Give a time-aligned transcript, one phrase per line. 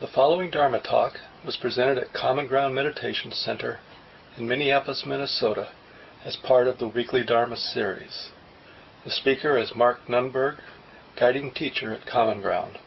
[0.00, 3.78] The following Dharma talk was presented at Common Ground Meditation Center
[4.36, 5.68] in Minneapolis, Minnesota,
[6.24, 8.30] as part of the weekly Dharma series.
[9.04, 10.58] The speaker is Mark Nunberg,
[11.14, 12.80] guiding teacher at Common Ground.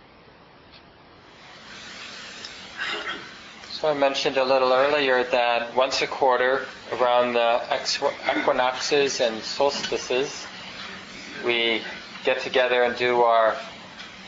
[3.72, 7.62] So I mentioned a little earlier that once a quarter, around the
[8.38, 10.46] equinoxes and solstices,
[11.46, 11.84] we
[12.26, 13.56] get together and do our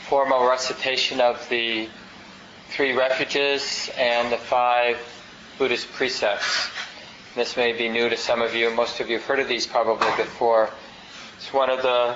[0.07, 1.89] formal recitation of the
[2.69, 4.97] three refuges and the five
[5.57, 6.69] Buddhist precepts.
[7.35, 8.69] This may be new to some of you.
[8.73, 10.69] Most of you have heard of these probably before.
[11.37, 12.15] It's one of the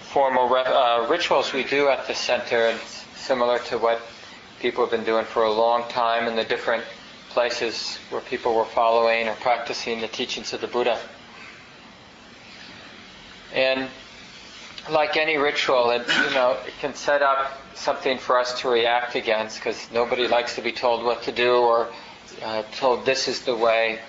[0.00, 2.66] formal uh, rituals we do at the center.
[2.68, 4.02] It's similar to what
[4.60, 6.84] people have been doing for a long time in the different
[7.30, 10.98] places where people were following or practicing the teachings of the Buddha.
[13.54, 13.88] And
[14.90, 19.14] like any ritual, it you know it can set up something for us to react
[19.14, 21.88] against because nobody likes to be told what to do or
[22.42, 24.00] uh, told this is the way.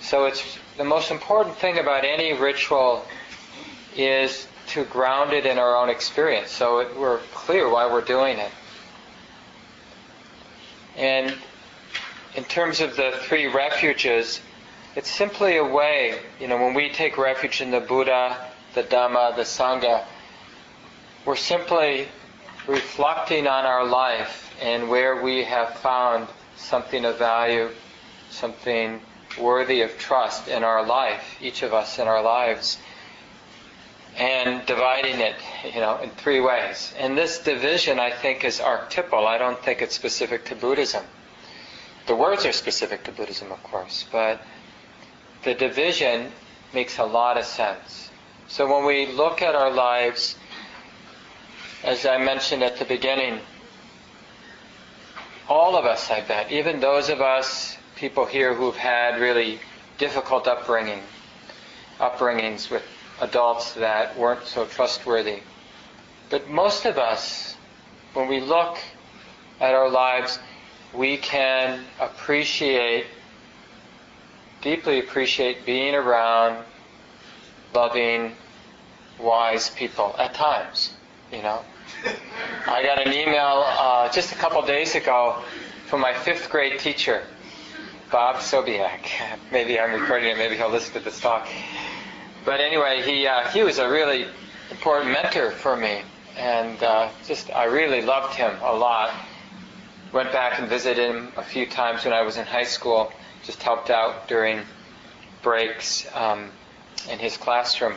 [0.00, 3.04] So it's the most important thing about any ritual
[3.96, 8.38] is to ground it in our own experience, so it, we're clear why we're doing
[8.38, 8.50] it.
[10.96, 11.34] And
[12.34, 14.40] in terms of the three refuges,
[14.96, 19.34] it's simply a way, you know, when we take refuge in the Buddha, the Dhamma,
[19.36, 20.04] the Sangha,
[21.24, 22.08] we're simply
[22.66, 27.70] reflecting on our life and where we have found something of value,
[28.30, 29.00] something
[29.38, 32.78] worthy of trust in our life, each of us in our lives,
[34.16, 35.36] and dividing it,
[35.72, 36.92] you know, in three ways.
[36.98, 39.26] And this division, I think, is archetypal.
[39.26, 41.04] I don't think it's specific to Buddhism.
[42.06, 44.42] The words are specific to Buddhism, of course, but
[45.44, 46.32] the division
[46.74, 48.09] makes a lot of sense.
[48.50, 50.34] So when we look at our lives,
[51.84, 53.38] as I mentioned at the beginning,
[55.48, 59.60] all of us, I bet, even those of us, people here who've had really
[59.98, 61.00] difficult upbringing,
[62.00, 62.82] upbringings with
[63.20, 65.38] adults that weren't so trustworthy.
[66.28, 67.54] But most of us,
[68.14, 68.78] when we look
[69.60, 70.40] at our lives,
[70.92, 73.06] we can appreciate,
[74.60, 76.64] deeply appreciate being around
[77.74, 78.34] loving,
[79.18, 80.94] wise people at times,
[81.32, 81.62] you know.
[82.66, 85.42] I got an email uh, just a couple days ago
[85.86, 87.22] from my fifth grade teacher,
[88.10, 89.06] Bob Sobiak.
[89.52, 91.48] Maybe I'm recording it, maybe he'll listen to this talk.
[92.44, 94.26] But anyway, he, uh, he was a really
[94.70, 96.02] important mentor for me,
[96.38, 99.12] and uh, just I really loved him a lot
[100.12, 103.12] went back and visited him a few times when I was in high school.
[103.44, 104.60] Just helped out during
[105.42, 106.50] breaks um,
[107.08, 107.94] in his classroom.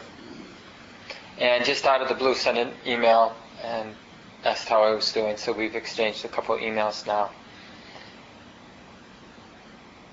[1.40, 3.96] And just out of the blue, sent an email and
[4.46, 5.38] asked how I was doing.
[5.38, 7.31] So we've exchanged a couple of emails now.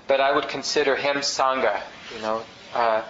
[0.07, 1.81] But I would consider him sangha,
[2.13, 2.43] you know,
[2.73, 3.03] uh,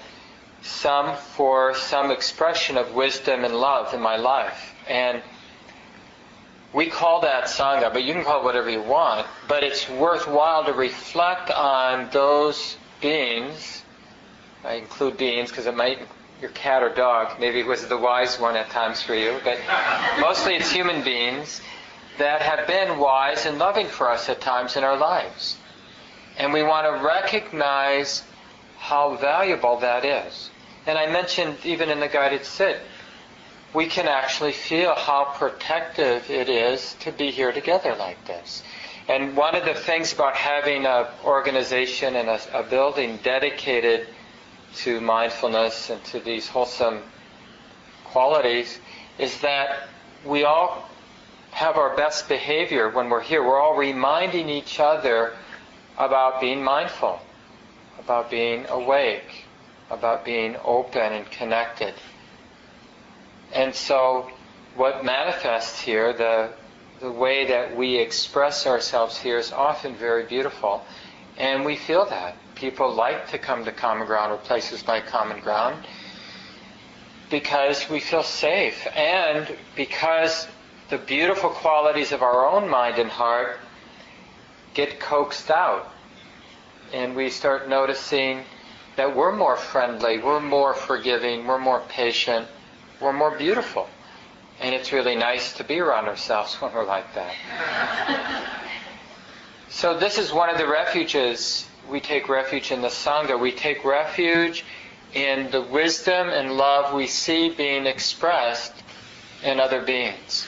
[0.62, 4.76] some for some expression of wisdom and love in my life.
[4.88, 5.22] And
[6.74, 9.28] we call that Sangha, but you can call it whatever you want.
[9.48, 13.84] But it's worthwhile to reflect on those beings.
[14.64, 16.00] I include beings because it might
[16.42, 17.40] your cat or dog.
[17.40, 19.60] Maybe it was the wise one at times for you, but
[20.20, 21.62] mostly it's human beings
[22.18, 25.58] that have been wise and loving for us at times in our lives.
[26.38, 28.24] And we want to recognize
[28.80, 30.50] how valuable that is.
[30.88, 32.82] And I mentioned even in the guided sit,
[33.74, 38.64] we can actually feel how protective it is to be here together like this.
[39.08, 44.08] And one of the things about having an organization and a, a building dedicated
[44.78, 47.02] to mindfulness and to these wholesome
[48.06, 48.80] qualities
[49.18, 49.88] is that
[50.26, 50.90] we all
[51.52, 53.44] have our best behavior when we're here.
[53.44, 55.34] We're all reminding each other
[55.98, 57.20] about being mindful,
[58.00, 59.46] about being awake,
[59.90, 61.94] about being open and connected.
[63.54, 64.32] And so,
[64.76, 66.52] what manifests here, the,
[67.02, 70.86] the way that we express ourselves here, is often very beautiful.
[71.38, 72.38] And we feel that.
[72.62, 75.84] People like to come to Common Ground or places like Common Ground
[77.32, 80.48] because we feel safe and because
[80.92, 83.58] the beautiful qualities of our own mind and heart
[84.76, 85.92] get coaxed out.
[86.94, 88.44] And we start noticing
[88.96, 92.48] that we're more friendly, we're more forgiving, we're more patient,
[93.00, 93.90] we're more beautiful.
[94.60, 98.46] And it's really nice to be around ourselves when we're like that.
[99.70, 101.66] so this is one of the refuges.
[101.90, 103.40] We take refuge in the Sangha.
[103.40, 104.64] We take refuge
[105.14, 108.74] in the wisdom and love we see being expressed
[109.44, 110.48] in other beings.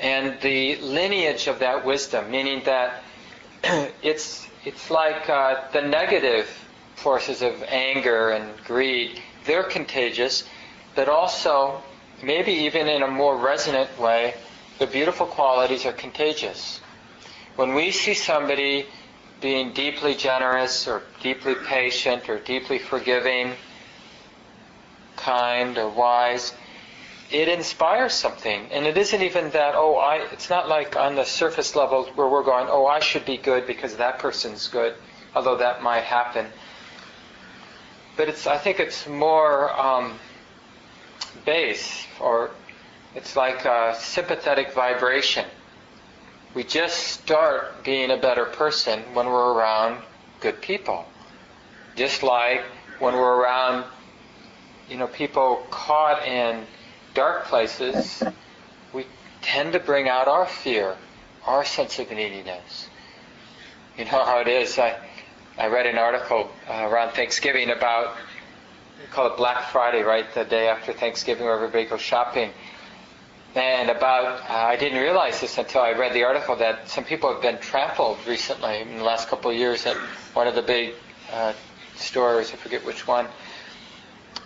[0.00, 3.02] and the lineage of that wisdom, meaning that
[4.02, 6.46] it's it's like uh, the negative
[6.96, 9.20] forces of anger and greed.
[9.44, 10.44] They're contagious,
[10.94, 11.80] but also
[12.22, 14.34] maybe even in a more resonant way,
[14.78, 16.80] the beautiful qualities are contagious.
[17.54, 18.86] When we see somebody
[19.46, 23.52] being deeply generous or deeply patient or deeply forgiving,
[25.14, 26.52] kind or wise,
[27.30, 28.66] it inspires something.
[28.72, 32.26] And it isn't even that, oh, I, it's not like on the surface level where
[32.28, 34.96] we're going, oh, I should be good because that person's good,
[35.32, 36.46] although that might happen.
[38.16, 40.18] But it's, I think it's more um,
[41.44, 42.50] base, or
[43.14, 45.46] it's like a sympathetic vibration.
[46.56, 50.00] We just start being a better person when we're around
[50.40, 51.04] good people.
[51.96, 52.62] Just like
[52.98, 53.84] when we're around,
[54.88, 56.64] you know, people caught in
[57.12, 58.22] dark places,
[58.94, 59.04] we
[59.42, 60.96] tend to bring out our fear,
[61.44, 62.88] our sense of neediness.
[63.98, 64.78] You know how it is.
[64.78, 64.98] I,
[65.58, 68.16] I read an article uh, around Thanksgiving about,
[68.98, 70.24] we call it Black Friday, right?
[70.32, 72.50] The day after Thanksgiving where everybody goes shopping.
[73.56, 77.32] And about, uh, I didn't realize this until I read the article that some people
[77.32, 79.96] have been trampled recently in the last couple of years at
[80.34, 80.92] one of the big
[81.32, 81.54] uh,
[81.94, 83.26] stores, I forget which one.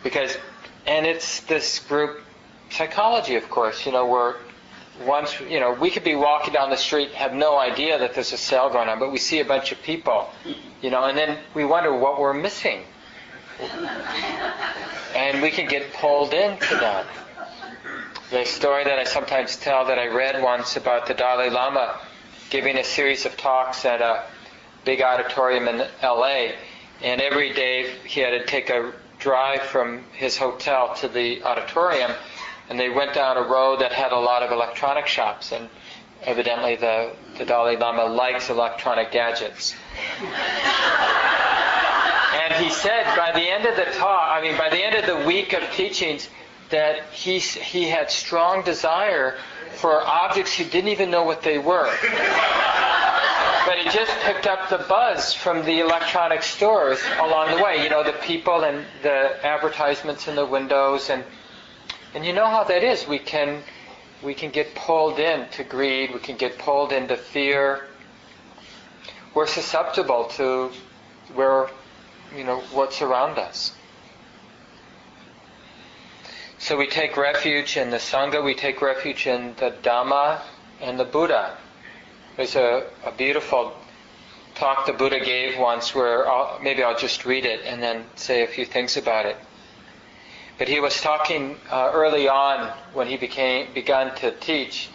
[0.05, 0.39] Because,
[0.87, 2.21] and it's this group
[2.71, 4.37] psychology, of course, you know, where
[5.05, 8.33] once, you know, we could be walking down the street, have no idea that there's
[8.33, 10.31] a sale going on, but we see a bunch of people,
[10.83, 12.85] you know, and then we wonder what we're missing.
[15.17, 17.07] And we can get pulled into that.
[18.31, 21.99] The story that I sometimes tell that I read once about the Dalai Lama
[22.49, 24.23] giving a series of talks at a
[24.85, 26.53] big auditorium in LA,
[27.03, 32.13] and every day he had to take a drive from his hotel to the auditorium,
[32.69, 35.69] and they went down a road that had a lot of electronic shops, and
[36.23, 39.75] evidently the, the Dalai Lama likes electronic gadgets.
[42.33, 45.07] and he said by the end of the talk, I mean, by the end of
[45.07, 46.29] the week of teachings,
[46.71, 49.39] that he, he had strong desire
[49.73, 51.91] for objects he didn't even know what they were.
[53.67, 57.83] but he just picked up the buzz from the electronic stores along the way.
[57.83, 61.25] You know, the people and the advertisements in the windows, and
[62.15, 63.07] and you know how that is.
[63.07, 63.63] We can
[64.23, 66.13] we can get pulled into greed.
[66.13, 67.87] We can get pulled into fear.
[69.35, 70.71] We're susceptible to
[71.35, 71.71] where
[72.37, 73.73] you know what's around us.
[76.61, 80.43] So we take refuge in the Sangha, we take refuge in the Dhamma
[80.83, 81.57] and the Buddha.
[82.37, 83.73] There's a, a beautiful
[84.57, 88.43] talk the Buddha gave once where I'll, maybe I'll just read it and then say
[88.43, 89.39] a few things about it.
[90.59, 94.91] But he was talking uh, early on when he became begun to teach.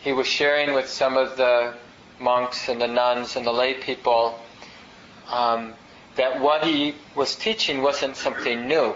[0.00, 1.74] He was sharing with some of the
[2.18, 4.40] monks and the nuns and the lay people
[5.28, 5.74] um,
[6.16, 8.94] that what he was teaching wasn't something new.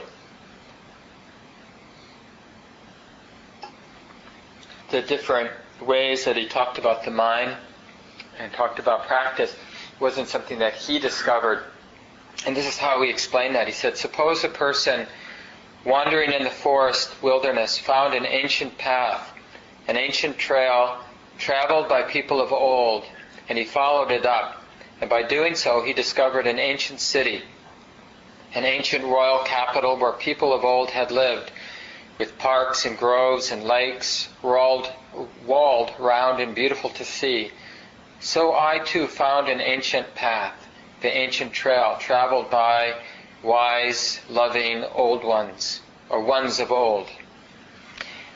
[4.90, 5.50] The different
[5.81, 7.56] ways that he talked about the mind
[8.38, 9.55] and talked about practice
[10.00, 11.64] wasn't something that he discovered.
[12.46, 13.67] And this is how he explained that.
[13.67, 15.06] He said, Suppose a person
[15.85, 19.32] wandering in the forest wilderness found an ancient path,
[19.88, 20.99] an ancient trail
[21.38, 23.05] traveled by people of old,
[23.49, 24.62] and he followed it up.
[25.00, 27.42] And by doing so, he discovered an ancient city,
[28.54, 31.52] an ancient royal capital where people of old had lived
[32.18, 34.92] with parks and groves and lakes walled,
[35.46, 37.50] walled round and beautiful to see.
[38.20, 40.66] So I too found an ancient path,
[41.00, 42.94] the ancient trail traveled by
[43.42, 47.06] wise, loving old ones, or ones of old.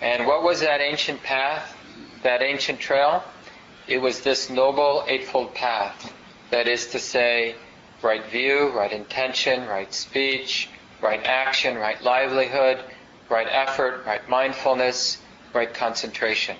[0.00, 1.76] And what was that ancient path,
[2.22, 3.24] that ancient trail?
[3.88, 6.12] It was this noble Eightfold Path.
[6.50, 7.56] That is to say,
[8.02, 10.68] right view, right intention, right speech,
[11.00, 12.84] right action, right livelihood,
[13.28, 15.18] right effort, right mindfulness,
[15.54, 16.56] right concentration.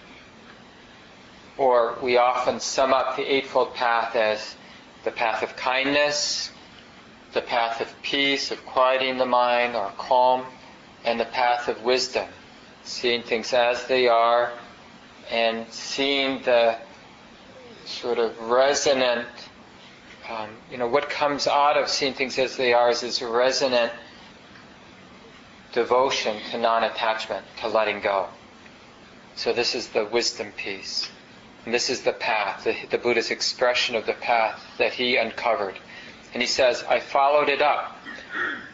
[1.59, 4.57] Or we often sum up the Eightfold Path as
[5.05, 6.51] the path of kindness,
[7.33, 10.45] the path of peace, of quieting the mind or calm,
[11.05, 12.29] and the path of wisdom,
[12.85, 14.53] seeing things as they are
[15.31, 16.77] and seeing the
[17.85, 19.27] sort of resonant,
[20.29, 23.93] um, you know, what comes out of seeing things as they are is this resonant
[25.73, 28.29] devotion to non-attachment, to letting go.
[29.35, 31.09] So this is the wisdom piece.
[31.65, 35.79] And this is the path, the, the, Buddha's expression of the path that he uncovered.
[36.35, 37.97] And he says, I followed it up.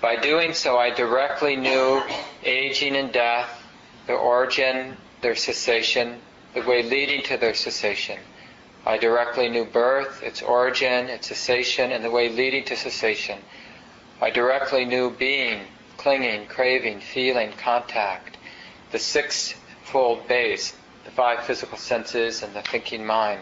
[0.00, 2.02] By doing so, I directly knew
[2.44, 3.62] aging and death,
[4.06, 6.20] their origin, their cessation,
[6.54, 8.18] the way leading to their cessation.
[8.86, 13.38] I directly knew birth, its origin, its cessation, and the way leading to cessation.
[14.20, 15.60] I directly knew being,
[15.98, 18.38] clinging, craving, feeling, contact,
[18.92, 20.74] the six-fold base,
[21.04, 23.40] the five physical senses, and the thinking mind.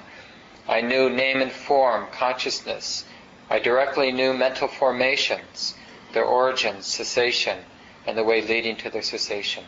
[0.67, 3.05] I knew name and form, consciousness.
[3.49, 5.75] I directly knew mental formations,
[6.13, 7.59] their origins, cessation,
[8.07, 9.63] and the way leading to their cessation.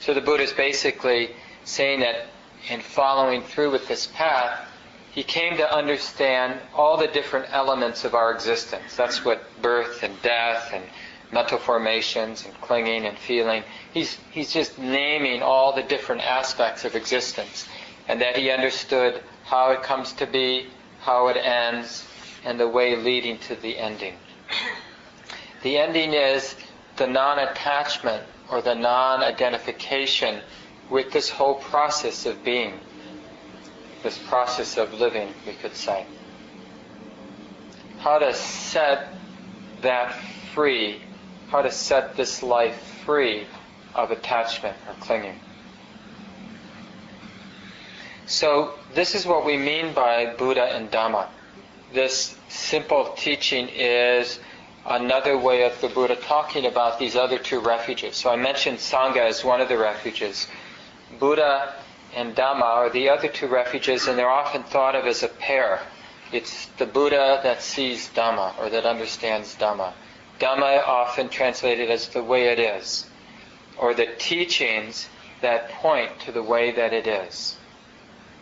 [0.00, 1.34] So the Buddha is basically
[1.64, 2.26] saying that
[2.70, 4.66] in following through with this path,
[5.12, 8.96] he came to understand all the different elements of our existence.
[8.96, 10.84] That's what birth and death and
[11.32, 13.62] mental formations and clinging and feeling.
[13.92, 17.66] He's, he's just naming all the different aspects of existence.
[18.08, 20.68] And that he understood how it comes to be,
[21.00, 22.06] how it ends,
[22.44, 24.14] and the way leading to the ending.
[25.62, 26.54] The ending is
[26.96, 30.40] the non-attachment or the non-identification
[30.88, 32.78] with this whole process of being
[34.02, 36.06] this process of living, we could say.
[37.98, 39.08] How to set
[39.82, 40.14] that
[40.54, 41.02] free,
[41.48, 43.46] how to set this life free
[43.94, 45.38] of attachment or clinging.
[48.26, 51.28] So, this is what we mean by Buddha and Dhamma.
[51.92, 54.40] This simple teaching is
[54.84, 58.16] another way of the Buddha talking about these other two refuges.
[58.16, 60.46] So I mentioned Sangha as one of the refuges.
[61.18, 61.74] Buddha
[62.14, 65.80] and Dhamma are the other two refuges, and they're often thought of as a pair.
[66.32, 69.92] It's the Buddha that sees Dhamma or that understands Dhamma.
[70.38, 73.06] Dhamma often translated as the way it is,
[73.78, 75.08] or the teachings
[75.40, 77.56] that point to the way that it is.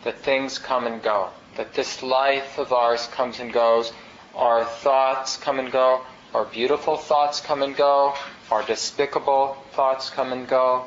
[0.03, 3.93] That things come and go, that this life of ours comes and goes,
[4.35, 6.03] our thoughts come and go,
[6.35, 8.15] our beautiful thoughts come and go,
[8.51, 10.87] our despicable thoughts come and go,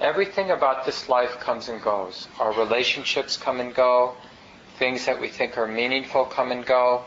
[0.00, 2.26] Everything about this life comes and goes.
[2.38, 4.14] Our relationships come and go.
[4.78, 7.04] Things that we think are meaningful come and go.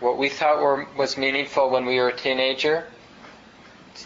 [0.00, 2.86] What we thought were, was meaningful when we were a teenager,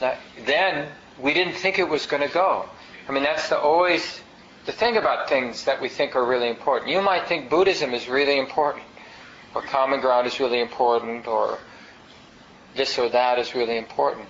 [0.01, 2.67] not, then we didn't think it was going to go.
[3.09, 4.21] I mean, that's the always
[4.65, 6.91] the thing about things that we think are really important.
[6.91, 8.85] You might think Buddhism is really important,
[9.55, 11.59] or common ground is really important, or
[12.75, 14.27] this or that is really important.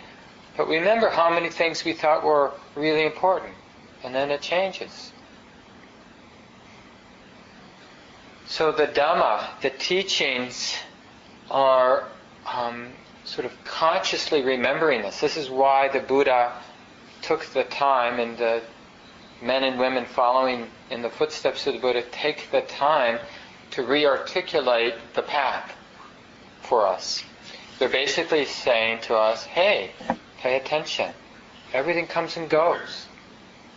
[0.56, 3.54] But remember how many things we thought were really important
[4.04, 5.12] and then it changes.
[8.46, 10.76] So the Dhamma, the teachings,
[11.52, 12.08] are
[12.52, 12.88] um,
[13.24, 15.20] sort of consciously remembering this.
[15.20, 16.52] This is why the Buddha
[17.20, 18.62] took the time, and the
[19.40, 23.18] men and women following in the footsteps of the Buddha take the time
[23.72, 25.74] to re-articulate the path
[26.62, 27.22] for us.
[27.78, 29.92] They're basically saying to us, hey,
[30.38, 31.12] pay attention.
[31.72, 33.06] Everything comes and goes.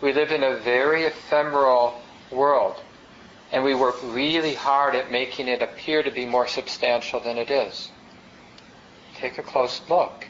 [0.02, 2.02] We live in a very ephemeral
[2.32, 2.82] world,
[3.56, 7.50] and we work really hard at making it appear to be more substantial than it
[7.50, 7.90] is.
[9.16, 10.28] Take a close look.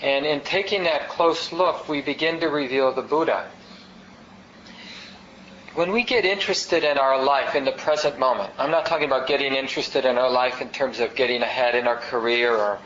[0.00, 3.50] And in taking that close look, we begin to reveal the Buddha.
[5.74, 9.26] When we get interested in our life in the present moment, I'm not talking about
[9.26, 12.78] getting interested in our life in terms of getting ahead in our career or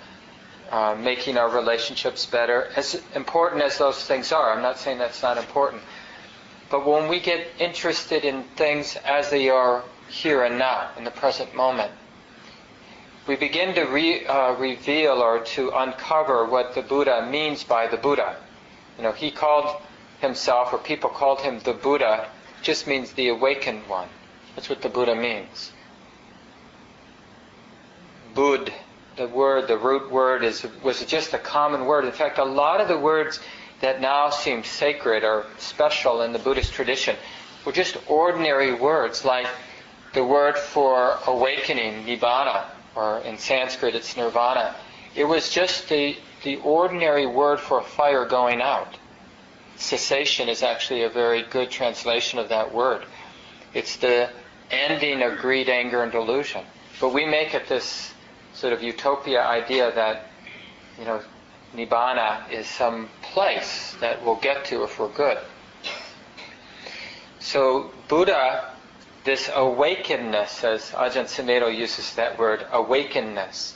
[0.70, 4.54] uh, making our relationships better, as important as those things are.
[4.54, 5.82] I'm not saying that's not important.
[6.70, 11.10] But when we get interested in things as they are here and now, in the
[11.10, 11.92] present moment,
[13.26, 17.96] we begin to re, uh, reveal or to uncover what the Buddha means by the
[17.96, 18.36] Buddha.
[18.96, 19.80] You know, he called
[20.20, 22.28] himself, or people called him the Buddha,
[22.62, 24.08] just means the awakened one.
[24.54, 25.72] That's what the Buddha means.
[28.34, 28.72] Bud
[29.18, 32.04] the word, the root word, is was just a common word.
[32.04, 33.40] In fact, a lot of the words
[33.80, 37.16] that now seem sacred or special in the Buddhist tradition
[37.64, 39.46] were just ordinary words, like
[40.14, 44.74] the word for awakening, nibbana, or in Sanskrit it's nirvana.
[45.14, 48.96] It was just the, the ordinary word for a fire going out.
[49.76, 53.04] Cessation is actually a very good translation of that word.
[53.74, 54.30] It's the
[54.70, 56.64] ending of greed, anger, and delusion.
[57.00, 58.12] But we make it this
[58.54, 60.26] sort of utopia idea that,
[60.98, 61.20] you know,
[61.74, 65.38] nibbana is some place that we'll get to if we're good.
[67.40, 68.72] So Buddha,
[69.24, 73.74] this awakenedness, as Ajahn Sumedho uses that word, awakenedness,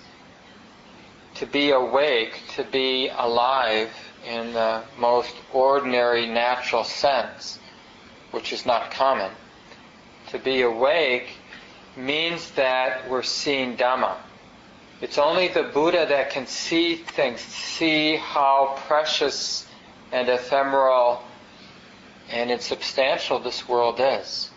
[1.36, 3.90] to be awake, to be alive
[4.26, 7.58] in the most ordinary, natural sense,
[8.30, 9.30] which is not common.
[10.30, 11.28] To be awake
[11.96, 14.16] means that we're seeing Dhamma.
[15.02, 19.66] It's only the Buddha that can see things, see how precious
[20.12, 21.22] and ephemeral
[22.30, 24.50] and insubstantial this world is.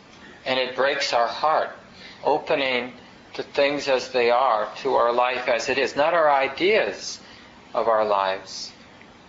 [0.46, 1.72] and it breaks our heart,
[2.24, 2.94] opening
[3.34, 7.20] to things as they are, to our life as it is, not our ideas
[7.74, 8.72] of our lives,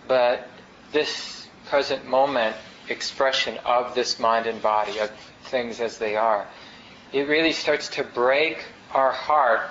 [0.07, 0.47] but
[0.91, 2.55] this present moment
[2.87, 5.11] expression of this mind and body, of
[5.45, 6.47] things as they are.
[7.11, 9.61] It really starts to break our heart,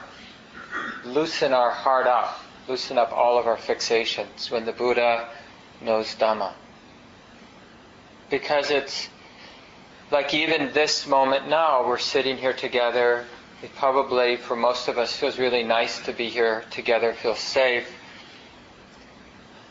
[1.05, 5.29] loosen our heart up, loosen up all of our fixations when the Buddha
[5.81, 6.53] knows Dhamma.
[8.31, 9.09] Because it's
[10.11, 13.25] like even this moment now, we're sitting here together.
[13.63, 17.89] It probably, for most of us, feels really nice to be here together, feels safe.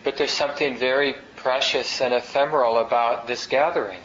[0.03, 3.99] But there's something very precious and ephemeral about this gathering.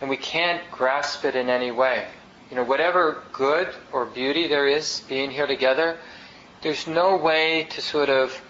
[0.00, 2.06] And we can't grasp it in any way.
[2.50, 5.98] You know, whatever good or beauty there is being here together,
[6.62, 8.40] there's no way to sort of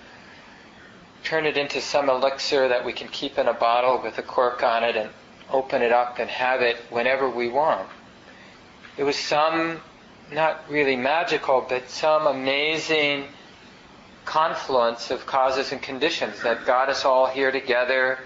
[1.24, 4.62] turn it into some elixir that we can keep in a bottle with a cork
[4.62, 5.10] on it and
[5.50, 7.88] open it up and have it whenever we want.
[8.96, 9.80] It was some,
[10.30, 13.24] not really magical, but some amazing
[14.24, 18.18] confluence of causes and conditions that got us all here together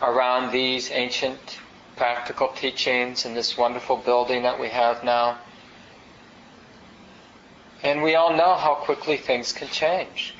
[0.00, 1.58] around these ancient
[1.98, 5.36] practical teachings in this wonderful building that we have now.
[7.82, 10.34] And we all know how quickly things can change.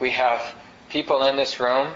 [0.00, 0.40] We have
[0.88, 1.92] people in this room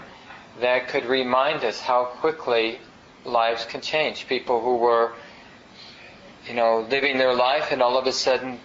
[0.61, 2.79] that could remind us how quickly
[3.25, 4.27] lives can change.
[4.27, 5.13] People who were,
[6.47, 8.59] you know, living their life and all of a sudden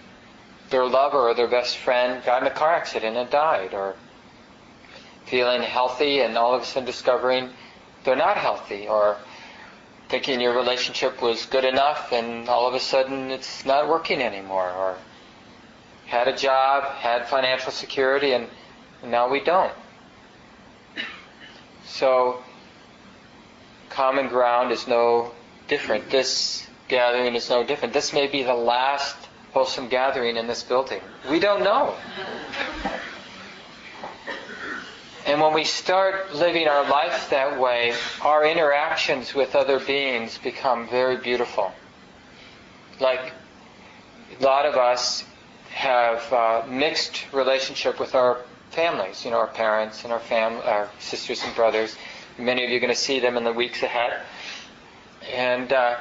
[0.69, 3.95] their lover or their best friend got in a car accident and died, or
[5.25, 7.49] feeling healthy and all of a sudden discovering
[8.05, 9.17] they're not healthy, or
[10.09, 14.69] thinking your relationship was good enough and all of a sudden it's not working anymore,
[14.69, 14.97] or
[16.05, 18.47] had a job, had financial security, and
[19.03, 19.73] now we don't.
[21.85, 22.43] So,
[23.89, 25.31] common ground is no
[25.67, 26.09] different.
[26.09, 27.93] This gathering is no different.
[27.93, 29.15] This may be the last
[29.53, 31.01] wholesome gathering in this building.
[31.29, 31.95] We don't know.
[35.35, 40.87] And when we start living our life that way, our interactions with other beings become
[40.87, 41.73] very beautiful.
[43.01, 43.33] Like
[44.39, 45.25] a lot of us
[45.71, 50.89] have uh, mixed relationship with our families, you know, our parents and our fam- our
[50.99, 51.97] sisters and brothers.
[52.37, 54.21] Many of you are going to see them in the weeks ahead.
[55.33, 55.97] And uh,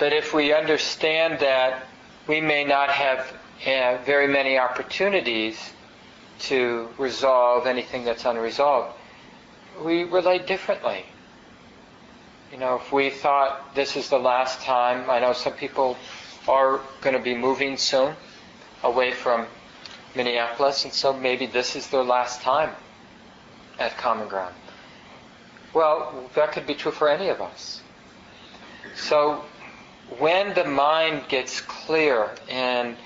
[0.00, 1.86] but if we understand that
[2.26, 3.32] we may not have
[3.64, 5.70] uh, very many opportunities
[6.42, 8.96] to resolve anything that's unresolved,
[9.82, 11.04] we relate differently.
[12.50, 15.96] You know, if we thought this is the last time, I know some people
[16.46, 18.14] are going to be moving soon
[18.82, 19.46] away from
[20.14, 22.70] Minneapolis, and so maybe this is their last time
[23.78, 24.54] at Common Ground.
[25.72, 27.80] Well, that could be true for any of us.
[28.94, 29.44] So,
[30.18, 32.96] when the mind gets clear and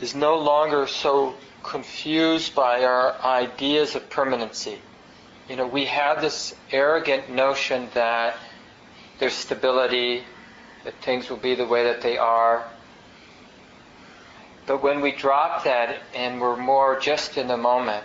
[0.00, 4.80] is no longer so confused by our ideas of permanency,
[5.48, 8.36] you know, we have this arrogant notion that
[9.18, 10.24] there's stability,
[10.84, 12.64] that things will be the way that they are,
[14.66, 18.04] but when we drop that and we're more just in the moment,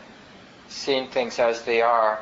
[0.69, 2.19] seeing things as they are,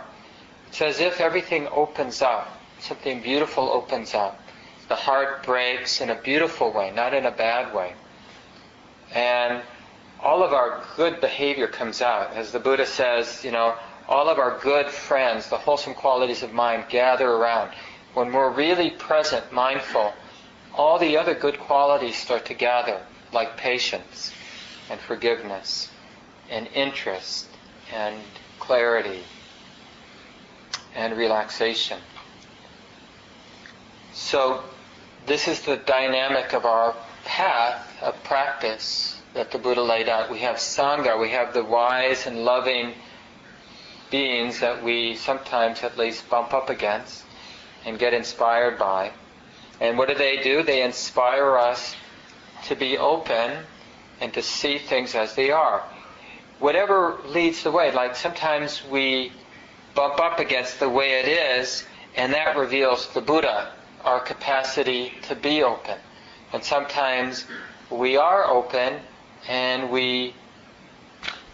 [0.68, 2.60] it's as if everything opens up.
[2.80, 4.40] Something beautiful opens up.
[4.90, 7.94] The heart breaks in a beautiful way, not in a bad way.
[9.14, 9.62] And
[10.20, 12.34] all of our good behavior comes out.
[12.34, 13.76] As the Buddha says, you know,
[14.08, 17.72] all of our good friends, the wholesome qualities of mind gather around.
[18.14, 20.14] When we're really present, mindful,
[20.74, 23.02] all the other good qualities start to gather
[23.34, 24.32] like patience
[24.90, 25.90] and forgiveness
[26.50, 27.48] and interest
[27.94, 28.16] and
[28.60, 29.24] clarity
[30.96, 32.00] and relaxation.
[34.14, 34.64] So,
[35.26, 40.32] this is the dynamic of our path of practice that the Buddha laid out.
[40.32, 42.94] We have Sangha, we have the wise and loving
[44.10, 47.24] beings that we sometimes at least bump up against
[47.86, 49.12] and get inspired by.
[49.82, 50.64] And what do they do?
[50.64, 51.96] They inspire us
[52.68, 53.66] to be open
[54.22, 55.84] and to see things as they are.
[56.60, 59.34] Whatever leads the way, like sometimes we
[59.94, 63.74] bump up against the way it is, and that reveals the Buddha,
[64.06, 65.98] our capacity to be open.
[66.54, 67.44] And sometimes
[67.90, 69.02] we are open
[69.48, 70.34] and we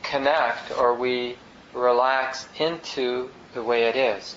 [0.04, 1.38] connect or we
[1.74, 4.36] relax into the way it is.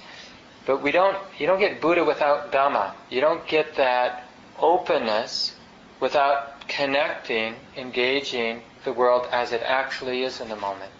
[0.66, 2.94] But we don't, you don't get Buddha without Dhamma.
[3.10, 4.24] You don't get that
[4.58, 5.54] openness
[6.00, 10.90] without connecting, engaging the world as it actually is in the moment.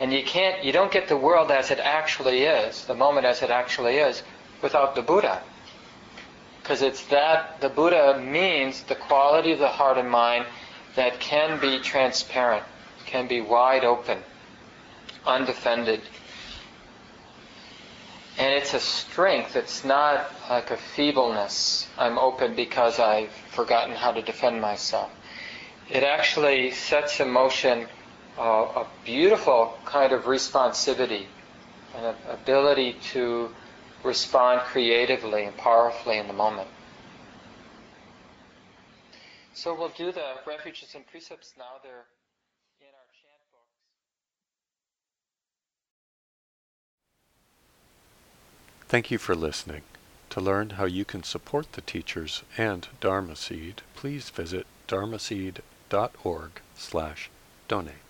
[0.00, 3.42] And you can't, you don't get the world as it actually is, the moment as
[3.42, 4.22] it actually is,
[4.60, 5.42] without the Buddha.
[6.62, 10.46] Because it's that, the Buddha means the quality of the heart and mind
[10.96, 12.64] that can be transparent,
[13.06, 14.18] can be wide open,
[15.26, 16.00] undefended.
[18.38, 21.86] And it's a strength, it's not like a feebleness.
[21.96, 25.10] I'm open because I've forgotten how to defend myself.
[25.88, 27.86] It actually sets in motion
[28.38, 31.26] uh, a beautiful kind of responsivity,
[31.94, 33.50] an ability to
[34.02, 36.68] respond creatively and powerfully in the moment.
[39.56, 41.80] So we'll do the refuges and precepts now.
[41.82, 42.04] They're
[42.78, 43.72] in our chant books.
[48.86, 49.80] Thank you for listening.
[50.30, 56.50] To learn how you can support the teachers and Dharma Seed, please visit dharma dharmaseed.org
[56.76, 57.30] slash
[57.66, 58.05] donate.